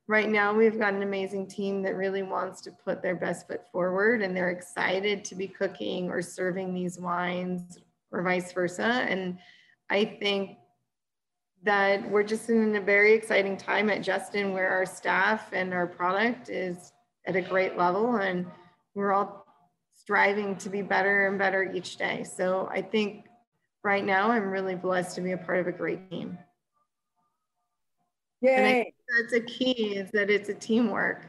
[0.08, 3.62] Right now, we've got an amazing team that really wants to put their best foot
[3.70, 7.78] forward and they're excited to be cooking or serving these wines
[8.10, 9.06] or vice versa.
[9.08, 9.38] And
[9.88, 10.58] I think
[11.64, 15.87] that we're just in a very exciting time at Justin where our staff and our
[15.87, 16.92] product is
[17.27, 18.46] at a great level and
[18.94, 19.46] we're all
[19.94, 22.22] striving to be better and better each day.
[22.24, 23.24] So I think
[23.83, 26.38] right now I'm really blessed to be a part of a great team.
[28.42, 28.55] Yay.
[28.55, 31.27] And I think that's a key is that it's a teamwork.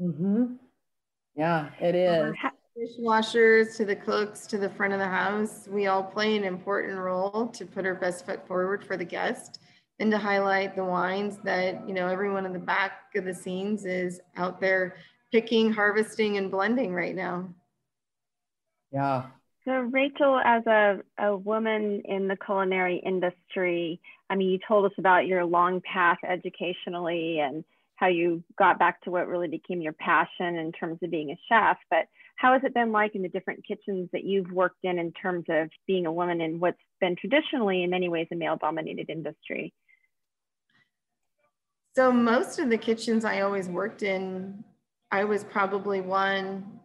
[0.00, 0.54] Mm-hmm.
[1.36, 2.34] Yeah, it is.
[2.76, 6.98] Dishwashers to the cooks to the front of the house, we all play an important
[6.98, 9.60] role to put our best foot forward for the guest
[9.98, 13.84] and to highlight the wines that you know everyone in the back of the scenes
[13.84, 14.96] is out there
[15.30, 17.48] picking, harvesting, and blending right now.
[18.90, 19.24] Yeah,
[19.64, 24.98] so, Rachel, as a, a woman in the culinary industry, I mean, you told us
[24.98, 29.92] about your long path educationally and how you got back to what really became your
[29.92, 31.76] passion in terms of being a chef.
[31.90, 35.12] But how has it been like in the different kitchens that you've worked in, in
[35.12, 39.10] terms of being a woman in what's been traditionally, in many ways, a male dominated
[39.10, 39.72] industry?
[41.94, 44.64] So, most of the kitchens I always worked in,
[45.10, 46.80] I was probably one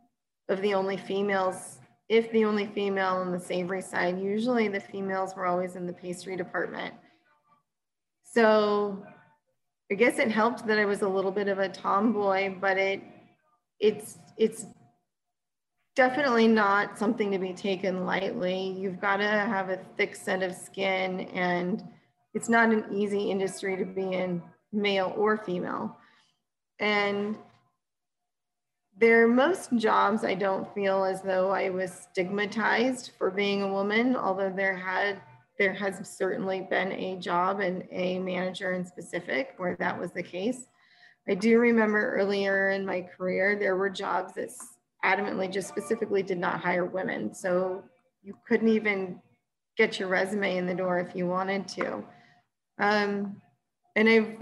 [0.49, 1.79] of the only females
[2.09, 5.93] if the only female on the savory side, usually the females were always in the
[5.93, 6.93] pastry department.
[8.23, 9.03] So
[9.91, 13.01] I guess it helped that I was a little bit of a tomboy, but it
[13.79, 14.65] it's it's
[15.97, 18.75] definitely not something to be taken lightly.
[18.77, 21.83] You've got to have a thick set of skin and
[22.35, 25.97] it's not an easy industry to be in, male or female.
[26.79, 27.35] And
[28.95, 33.73] there are most jobs I don't feel as though I was stigmatized for being a
[33.73, 35.19] woman, although there had
[35.57, 40.21] there has certainly been a job and a manager in specific where that was the
[40.21, 40.67] case.
[41.27, 44.51] I do remember earlier in my career there were jobs that
[45.07, 47.33] adamantly just specifically did not hire women.
[47.33, 47.83] So
[48.21, 49.21] you couldn't even
[49.77, 52.03] get your resume in the door if you wanted to.
[52.79, 53.41] Um,
[53.95, 54.35] and I've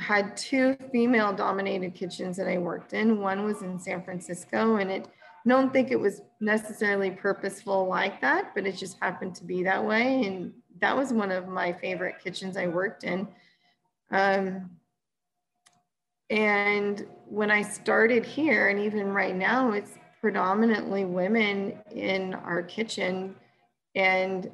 [0.00, 3.20] had two female dominated kitchens that I worked in.
[3.20, 5.08] One was in San Francisco and it
[5.46, 9.62] I don't think it was necessarily purposeful like that, but it just happened to be
[9.62, 10.26] that way.
[10.26, 13.26] And that was one of my favorite kitchens I worked in.
[14.10, 14.70] Um,
[16.28, 23.34] and when I started here, and even right now, it's predominantly women in our kitchen.
[23.94, 24.50] And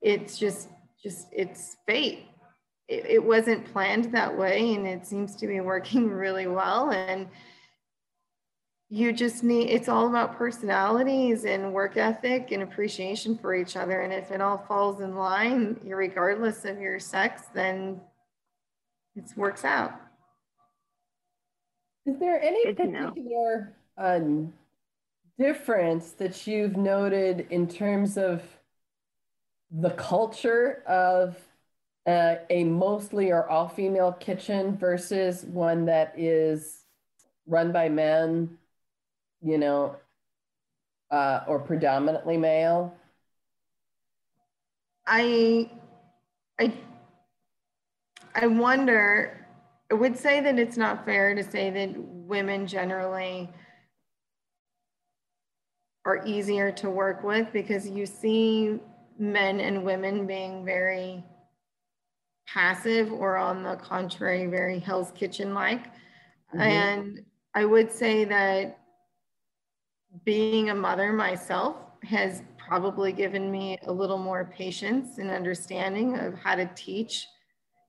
[0.00, 0.68] it's just,
[1.02, 2.26] just, it's fate
[2.92, 6.90] it, it wasn't planned that way and it seems to be working really well.
[6.90, 7.28] And
[8.90, 14.02] you just need it's all about personalities and work ethic and appreciation for each other
[14.02, 17.98] and if it all falls in line regardless of your sex then
[19.16, 19.94] it works out
[22.04, 24.52] is there any particular um,
[25.38, 28.42] difference that you've noted in terms of
[29.70, 31.36] the culture of
[32.06, 36.84] uh, a mostly or all female kitchen versus one that is
[37.46, 38.58] run by men
[39.42, 39.96] you know,
[41.10, 42.94] uh, or predominantly male?
[45.06, 45.70] I,
[46.58, 46.72] I,
[48.34, 49.46] I wonder.
[49.90, 53.50] I would say that it's not fair to say that women generally
[56.04, 58.78] are easier to work with because you see
[59.18, 61.22] men and women being very
[62.46, 66.60] passive or on the contrary very hell's kitchen like mm-hmm.
[66.60, 67.24] and
[67.54, 68.80] i would say that
[70.24, 76.34] being a mother myself has probably given me a little more patience and understanding of
[76.34, 77.26] how to teach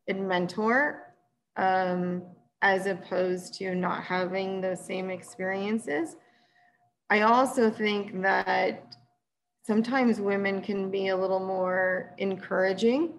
[0.08, 1.14] and mentor
[1.58, 2.24] um,
[2.62, 6.16] as opposed to not having those same experiences.
[7.10, 8.96] I also think that
[9.66, 13.14] sometimes women can be a little more encouraging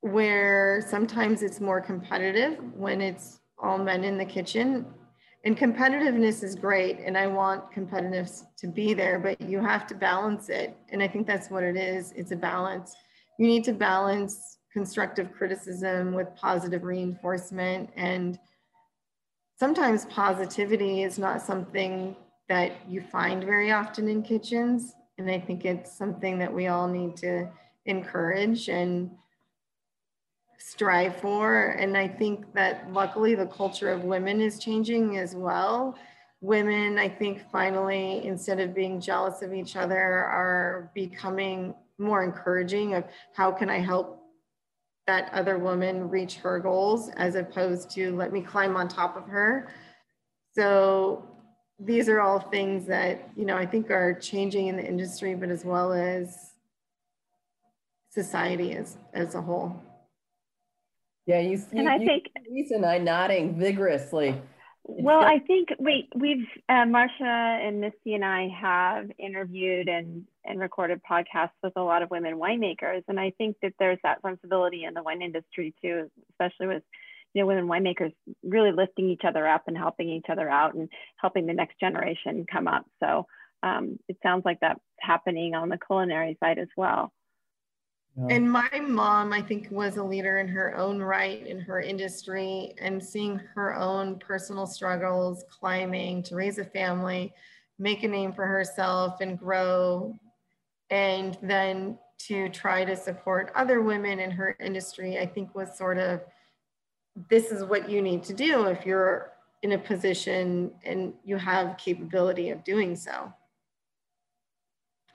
[0.00, 4.86] where sometimes it's more competitive when it's all men in the kitchen.
[5.44, 9.94] And competitiveness is great and i want competitiveness to be there but you have to
[9.94, 10.76] balance it.
[10.90, 12.12] And i think that's what it is.
[12.12, 12.94] It's a balance.
[13.38, 18.38] You need to balance constructive criticism with positive reinforcement and
[19.60, 22.16] sometimes positivity is not something
[22.48, 26.88] that you find very often in kitchens and i think it's something that we all
[26.88, 27.46] need to
[27.86, 29.10] encourage and
[30.60, 31.76] strive for.
[31.78, 35.96] And I think that luckily the culture of women is changing as well.
[36.42, 42.94] Women, I think, finally, instead of being jealous of each other, are becoming more encouraging
[42.94, 43.04] of
[43.34, 44.19] how can I help
[45.10, 49.24] that other woman reach her goals as opposed to let me climb on top of
[49.26, 49.68] her.
[50.54, 51.26] So
[51.80, 55.48] these are all things that, you know, I think are changing in the industry, but
[55.48, 56.52] as well as
[58.10, 59.74] society as, as a whole.
[61.26, 64.40] Yeah, you, you and I you, think Lisa and I nodding vigorously.
[64.98, 70.60] Well, I think we we've uh, Marcia and Misty and I have interviewed and and
[70.60, 74.84] recorded podcasts with a lot of women winemakers, and I think that there's that sensibility
[74.84, 76.82] in the wine industry too, especially with
[77.34, 78.12] you know women winemakers
[78.42, 82.46] really lifting each other up and helping each other out and helping the next generation
[82.50, 82.84] come up.
[83.00, 83.26] So
[83.62, 87.12] um, it sounds like that's happening on the culinary side as well.
[88.28, 92.74] And my mom, I think, was a leader in her own right in her industry
[92.78, 97.32] and seeing her own personal struggles, climbing to raise a family,
[97.78, 100.14] make a name for herself and grow,
[100.90, 105.96] and then to try to support other women in her industry, I think was sort
[105.96, 106.20] of
[107.28, 109.32] this is what you need to do if you're
[109.62, 113.32] in a position and you have capability of doing so.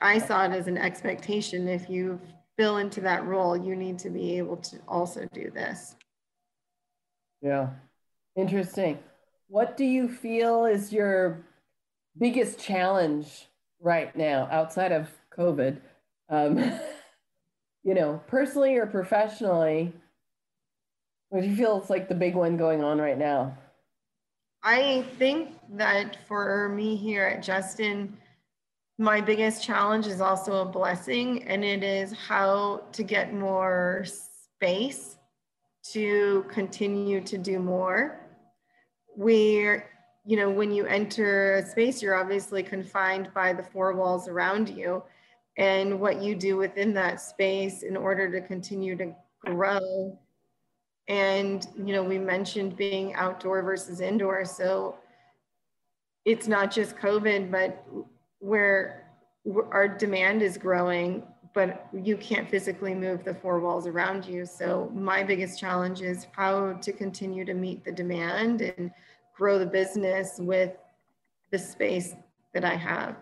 [0.00, 2.20] I saw it as an expectation if you've
[2.56, 5.96] fill into that role, you need to be able to also do this.
[7.42, 7.70] Yeah,
[8.34, 8.98] interesting.
[9.48, 11.44] What do you feel is your
[12.18, 13.46] biggest challenge
[13.80, 15.78] right now outside of COVID?
[16.28, 16.58] Um,
[17.84, 19.92] you know, personally or professionally,
[21.28, 23.56] what do you feel is like the big one going on right now?
[24.62, 28.16] I think that for me here at Justin,
[28.98, 35.18] my biggest challenge is also a blessing, and it is how to get more space
[35.92, 38.20] to continue to do more.
[39.14, 39.90] Where,
[40.24, 44.68] you know, when you enter a space, you're obviously confined by the four walls around
[44.68, 45.02] you
[45.58, 50.18] and what you do within that space in order to continue to grow.
[51.08, 54.44] And, you know, we mentioned being outdoor versus indoor.
[54.44, 54.96] So
[56.24, 57.86] it's not just COVID, but
[58.46, 59.10] where
[59.72, 64.46] our demand is growing, but you can't physically move the four walls around you.
[64.46, 68.90] So my biggest challenge is how to continue to meet the demand and
[69.34, 70.72] grow the business with
[71.50, 72.14] the space
[72.54, 73.16] that I have.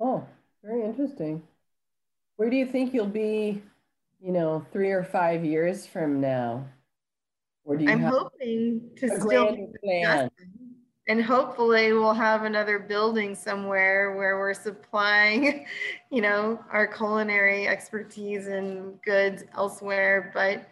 [0.00, 0.26] Oh,
[0.62, 1.42] very interesting.
[2.36, 3.62] Where do you think you'll be,
[4.20, 6.66] you know, three or five years from now?
[7.64, 10.30] Or do you I'm hoping to still plan?
[11.10, 15.66] And hopefully we'll have another building somewhere where we're supplying
[16.10, 20.30] you know our culinary expertise and goods elsewhere.
[20.32, 20.68] But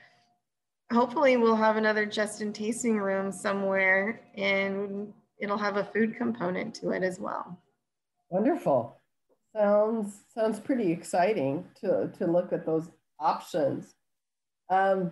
[0.93, 6.91] hopefully we'll have another justin tasting room somewhere and it'll have a food component to
[6.91, 7.61] it as well.
[8.30, 8.97] Wonderful.
[9.57, 13.93] Sounds sounds pretty exciting to to look at those options.
[14.70, 15.11] Um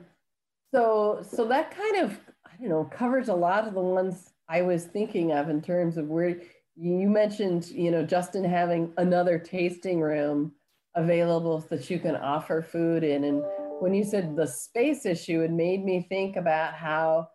[0.73, 4.63] so so that kind of i don't know covers a lot of the ones I
[4.63, 6.41] was thinking of in terms of where
[6.77, 10.53] you mentioned, you know, Justin having another tasting room
[10.95, 13.25] available that you can offer food in.
[13.25, 13.43] And
[13.81, 17.29] when you said the space issue, it made me think about how,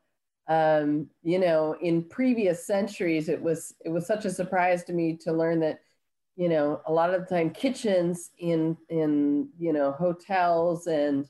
[0.48, 5.18] um, you know, in previous centuries, it was it was such a surprise to me
[5.22, 5.80] to learn that,
[6.36, 11.28] you know, a lot of the time kitchens in in you know hotels and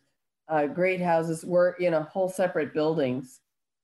[0.48, 3.40] uh, great houses were you know whole separate buildings.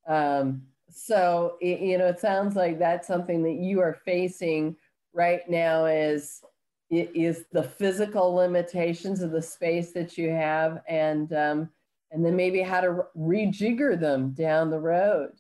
[0.08, 4.76] Um, so it, you know it sounds like that's something that you are facing
[5.14, 6.42] right now is
[6.90, 11.70] is the physical limitations of the space that you have and um,
[12.12, 15.32] and then maybe how to rejigger them down the road.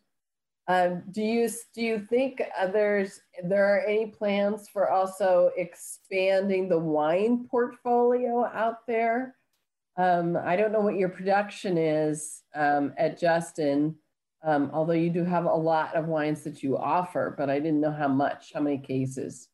[0.67, 2.41] Um, do you do you think
[2.73, 9.35] there's there are any plans for also expanding the wine portfolio out there?
[9.97, 13.95] Um, i don't know what your production is um, at justin
[14.43, 17.81] um, although you do have a lot of wines that you offer, but I didn't
[17.81, 19.49] know how much, how many cases.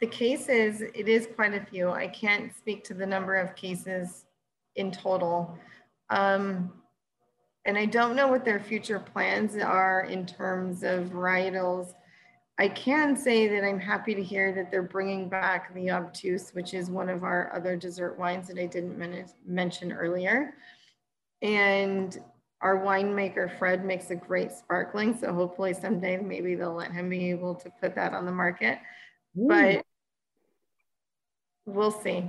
[0.00, 1.90] The cases, it is quite a few.
[1.90, 4.24] I can't speak to the number of cases
[4.76, 5.56] in total.
[6.10, 6.72] Um,
[7.64, 11.94] and I don't know what their future plans are in terms of varietals.
[12.58, 16.74] I can say that I'm happy to hear that they're bringing back the obtuse, which
[16.74, 20.54] is one of our other dessert wines that I didn't men mention earlier.
[21.40, 22.20] And
[22.62, 27.30] our winemaker Fred makes a great sparkling, so hopefully someday maybe they'll let him be
[27.30, 28.78] able to put that on the market.
[29.38, 29.48] Ooh.
[29.48, 29.84] But
[31.66, 32.24] we'll see.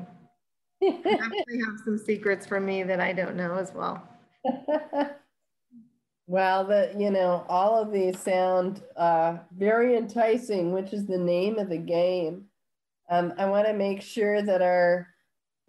[0.82, 4.08] they have some secrets from me that I don't know as well.
[6.28, 11.60] well, the you know all of these sound uh, very enticing, which is the name
[11.60, 12.46] of the game.
[13.10, 15.13] Um, I want to make sure that our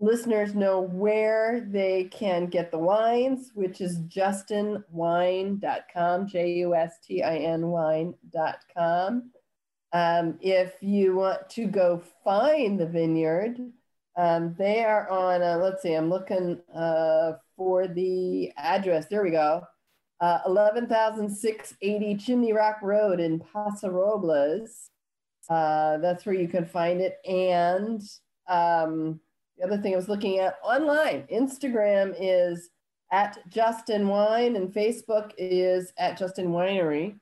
[0.00, 7.22] listeners know where they can get the wines, which is justinwine.com, J U S T
[7.22, 9.30] I N wine.com.
[9.92, 13.60] Um, if you want to go find the vineyard,
[14.16, 19.06] um, they are on, uh, let's see, I'm looking uh, for the address.
[19.06, 19.62] There we go.
[20.20, 24.90] Uh, 11,680 Chimney Rock Road in Paso Robles.
[25.48, 27.18] Uh, that's where you can find it.
[27.26, 28.02] And
[28.48, 29.20] um,
[29.58, 32.70] the other thing I was looking at online, Instagram is
[33.12, 37.16] at Justin Wine and Facebook is at Justin Winery.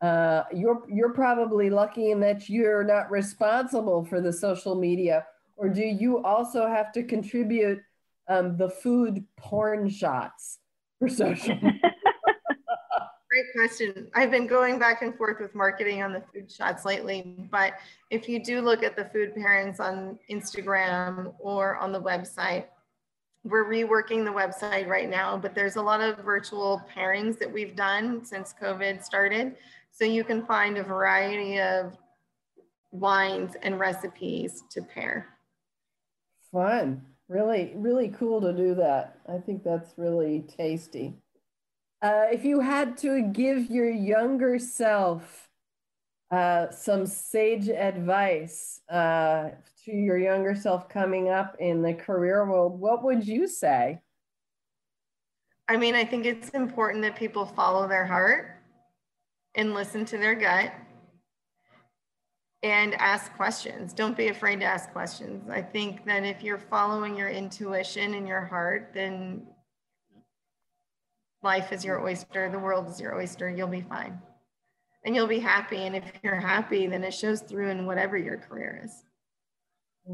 [0.00, 5.24] Uh, you're you're probably lucky in that you're not responsible for the social media,
[5.56, 7.80] or do you also have to contribute
[8.28, 10.58] um, the food porn shots
[10.98, 11.56] for social?
[13.32, 14.08] Great question.
[14.14, 17.72] I've been going back and forth with marketing on the food shots lately, but
[18.10, 22.66] if you do look at the food pairings on Instagram or on the website,
[23.42, 27.74] we're reworking the website right now, but there's a lot of virtual pairings that we've
[27.74, 29.56] done since COVID started.
[29.92, 31.96] So you can find a variety of
[32.90, 35.38] wines and recipes to pair.
[36.52, 37.00] Fun.
[37.28, 39.16] Really, really cool to do that.
[39.26, 41.14] I think that's really tasty.
[42.02, 45.48] Uh, if you had to give your younger self
[46.32, 49.50] uh, some sage advice uh,
[49.84, 54.00] to your younger self coming up in the career world, what would you say?
[55.68, 58.58] I mean, I think it's important that people follow their heart
[59.54, 60.72] and listen to their gut
[62.64, 63.92] and ask questions.
[63.92, 65.48] Don't be afraid to ask questions.
[65.48, 69.46] I think that if you're following your intuition and your heart, then
[71.42, 74.18] life is your oyster, the world is your oyster, you'll be fine.
[75.04, 75.78] And you'll be happy.
[75.78, 79.02] And if you're happy, then it shows through in whatever your career is.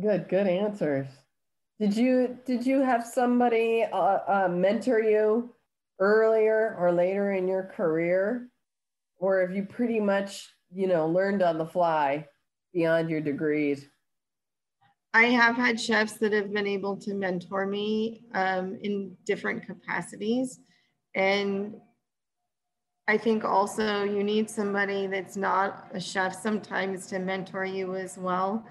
[0.00, 1.06] Good, good answers.
[1.78, 5.54] Did you did you have somebody uh, uh, mentor you
[6.00, 8.48] earlier or later in your career,
[9.18, 12.26] or have you pretty much you know learned on the fly
[12.74, 13.86] beyond your degrees?
[15.14, 20.58] I have had chefs that have been able to mentor me um, in different capacities.
[21.14, 21.74] And
[23.08, 28.18] I think also you need somebody that's not a chef sometimes to mentor you as
[28.18, 28.66] well,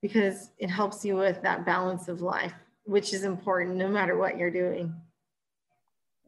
[0.00, 2.54] because it helps you with that balance of life,
[2.84, 4.92] which is important no matter what you're doing.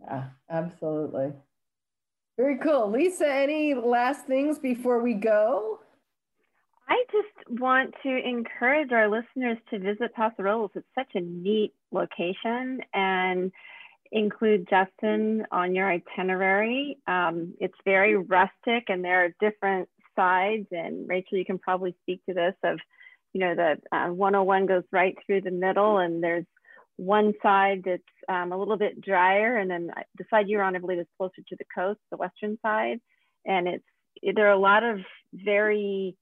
[0.06, 1.32] Yeah, absolutely.
[2.36, 2.90] Very cool.
[2.90, 5.80] Lisa, any last things before we go?
[6.88, 10.72] I just want to encourage our listeners to visit Paso Robles.
[10.74, 13.50] It's such a neat location and
[14.14, 16.96] include Justin on your itinerary.
[17.06, 22.24] Um, it's very rustic and there are different sides and Rachel, you can probably speak
[22.26, 22.78] to this of,
[23.32, 26.46] you know, the uh, 101 goes right through the middle and there's
[26.96, 30.78] one side that's um, a little bit drier and then the side you're on, I
[30.78, 33.00] believe is closer to the coast, the western side.
[33.44, 33.84] And it's,
[34.36, 35.00] there are a lot of
[35.32, 36.16] very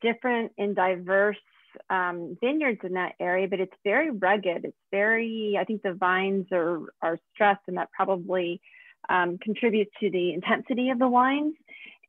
[0.00, 1.36] different and diverse
[1.90, 4.64] um, vineyards in that area, but it's very rugged.
[4.64, 8.60] It's very, I think the vines are, are stressed and that probably
[9.08, 11.54] um, contributes to the intensity of the wines.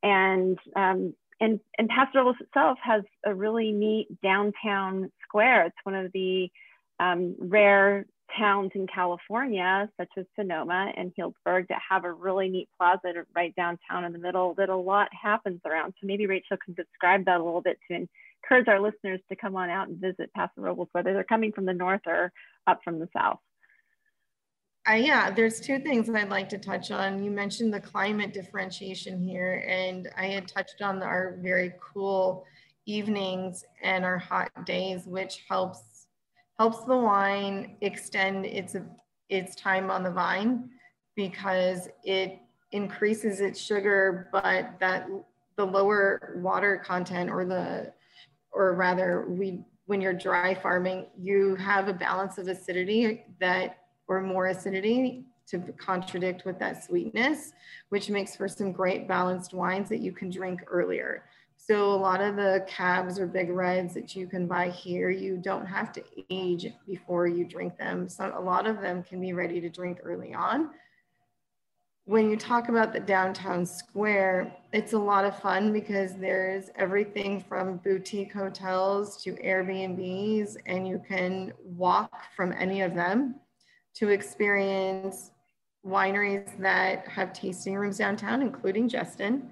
[0.02, 5.66] And, um, and, and Paso Robles itself has a really neat downtown square.
[5.66, 6.50] It's one of the
[6.98, 8.06] um, rare
[8.36, 13.54] towns in California, such as Sonoma and Healdsburg, that have a really neat plaza right
[13.54, 15.94] downtown in the middle that a lot happens around.
[16.00, 17.96] So maybe Rachel can describe that a little bit to
[18.46, 21.66] encourage our listeners to come on out and visit Paso Robles, whether they're coming from
[21.66, 22.32] the north or
[22.66, 23.38] up from the south.
[24.88, 27.22] Uh, yeah, there's two things I'd like to touch on.
[27.24, 32.44] You mentioned the climate differentiation here, and I had touched on our very cool
[32.86, 36.06] evenings and our hot days, which helps
[36.58, 38.76] helps the wine extend its
[39.28, 40.70] its time on the vine
[41.16, 42.38] because it
[42.70, 45.08] increases its sugar, but that
[45.56, 47.92] the lower water content or the
[48.52, 53.78] or rather we when you're dry farming, you have a balance of acidity that
[54.08, 57.52] or more acidity to contradict with that sweetness,
[57.90, 61.24] which makes for some great balanced wines that you can drink earlier.
[61.56, 65.36] So a lot of the cabs or big reds that you can buy here, you
[65.36, 68.08] don't have to age before you drink them.
[68.08, 70.70] So a lot of them can be ready to drink early on
[72.06, 77.40] when you talk about the downtown square, it's a lot of fun because there's everything
[77.48, 83.34] from boutique hotels to Airbnbs, and you can walk from any of them
[83.96, 85.32] to experience
[85.84, 89.50] wineries that have tasting rooms downtown, including Justin.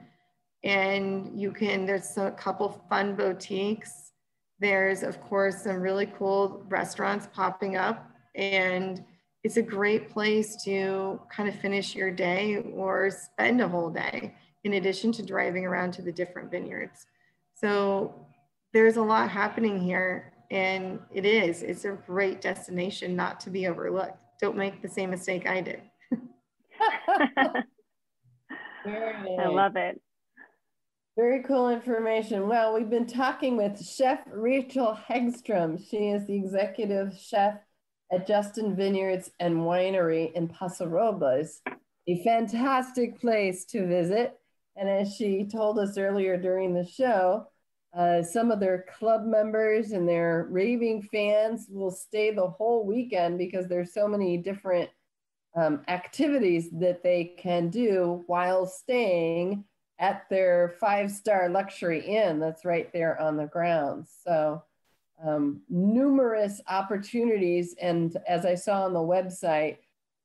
[0.62, 4.12] And you can, there's a couple fun boutiques.
[4.60, 8.08] There's, of course, some really cool restaurants popping up.
[8.36, 9.04] And
[9.44, 14.34] it's a great place to kind of finish your day or spend a whole day
[14.64, 17.06] in addition to driving around to the different vineyards.
[17.54, 18.26] So
[18.72, 23.66] there's a lot happening here and it is, it's a great destination not to be
[23.66, 24.16] overlooked.
[24.40, 25.82] Don't make the same mistake I did.
[28.86, 30.00] I love it.
[31.16, 32.48] Very cool information.
[32.48, 35.78] Well, we've been talking with Chef Rachel Haggstrom.
[35.88, 37.58] She is the executive chef
[38.14, 41.60] at Justin Vineyards and Winery in Paso Robles,
[42.06, 44.38] a fantastic place to visit.
[44.76, 47.48] And as she told us earlier during the show,
[47.96, 53.36] uh, some of their club members and their raving fans will stay the whole weekend
[53.38, 54.90] because there's so many different
[55.56, 59.64] um, activities that they can do while staying
[59.98, 64.12] at their five-star luxury inn that's right there on the grounds.
[64.24, 64.62] So
[65.26, 67.74] um, numerous opportunities.
[67.80, 69.78] And as I saw on the website,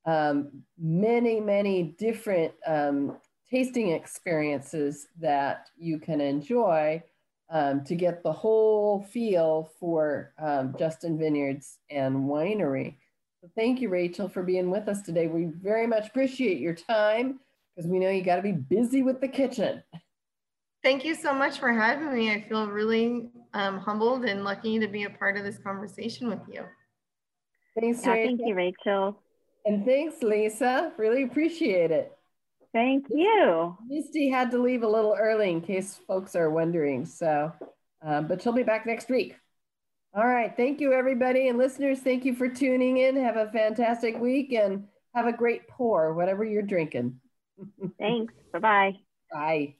[0.06, 3.16] um, many, many different um,
[3.50, 7.02] tasting experiences that you can enjoy
[7.50, 12.96] um, to get the whole feel for um, Justin Vineyards and Winery.
[13.40, 15.26] So thank you, Rachel, for being with us today.
[15.26, 17.40] We very much appreciate your time
[17.74, 19.82] because we know you got to be busy with the kitchen.
[20.82, 22.32] Thank you so much for having me.
[22.32, 26.40] I feel really um, humbled and lucky to be a part of this conversation with
[26.50, 26.64] you.
[27.78, 29.22] Thanks, yeah, Thank you, Rachel.
[29.66, 30.92] And thanks, Lisa.
[30.96, 32.12] Really appreciate it.
[32.72, 33.76] Thank you.
[33.86, 37.04] Misty had to leave a little early in case folks are wondering.
[37.04, 37.52] So,
[38.02, 39.36] um, but she'll be back next week.
[40.14, 40.52] All right.
[40.56, 41.48] Thank you, everybody.
[41.48, 43.16] And listeners, thank you for tuning in.
[43.16, 47.20] Have a fantastic week and have a great pour, whatever you're drinking.
[47.98, 48.34] Thanks.
[48.52, 48.94] Bye-bye.
[49.32, 49.74] Bye.